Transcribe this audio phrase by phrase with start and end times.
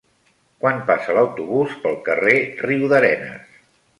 [0.63, 2.35] Quan passa l'autobús pel carrer
[2.69, 3.63] Riudarenes?